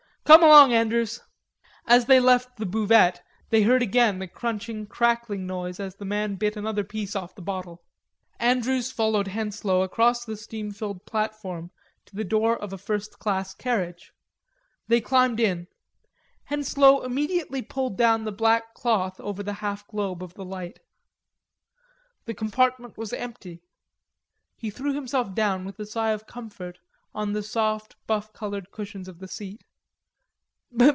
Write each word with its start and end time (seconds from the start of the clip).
"Come 0.23 0.43
along, 0.43 0.71
Andrews." 0.71 1.19
As 1.85 2.05
they 2.05 2.21
left 2.21 2.55
the 2.55 2.65
buvette 2.65 3.21
they 3.49 3.63
heard 3.63 3.81
again 3.81 4.19
the 4.19 4.29
crunching 4.29 4.85
crackling 4.87 5.45
noise 5.45 5.77
as 5.77 5.95
the 5.95 6.05
man 6.05 6.35
bit 6.35 6.55
another 6.55 6.85
piece 6.85 7.17
off 7.17 7.35
the 7.35 7.41
bottle. 7.41 7.83
Andrews 8.39 8.93
followed 8.93 9.27
Henslowe 9.27 9.81
across 9.81 10.23
the 10.23 10.37
steam 10.37 10.71
filled 10.71 11.05
platform 11.05 11.69
to 12.05 12.15
the 12.15 12.23
door 12.23 12.55
of 12.57 12.71
a 12.71 12.77
first 12.77 13.19
class 13.19 13.53
carriage. 13.53 14.13
They 14.87 15.01
climbed 15.01 15.41
in. 15.41 15.67
Henslowe 16.45 17.01
immediately 17.03 17.61
pulled 17.61 17.97
down 17.97 18.23
the 18.23 18.31
black 18.31 18.73
cloth 18.73 19.19
over 19.19 19.43
the 19.43 19.53
half 19.59 19.85
globe 19.87 20.23
of 20.23 20.35
the 20.35 20.45
light. 20.45 20.79
The 22.23 22.33
compartment 22.33 22.97
was 22.97 23.11
empty. 23.11 23.63
He 24.55 24.69
threw 24.69 24.93
himself 24.93 25.33
down 25.33 25.65
with 25.65 25.77
a 25.77 25.85
sigh 25.85 26.11
of 26.11 26.25
comfort 26.25 26.79
on 27.13 27.33
the 27.33 27.43
soft 27.43 27.97
buff 28.07 28.31
colored 28.31 28.71
cushions 28.71 29.09
of 29.09 29.19
the 29.19 29.27
seat. 29.27 29.65